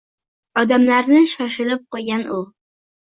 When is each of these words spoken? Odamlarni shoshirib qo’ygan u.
Odamlarni 0.61 1.21
shoshirib 1.33 1.83
qo’ygan 1.97 2.25
u. 2.39 2.41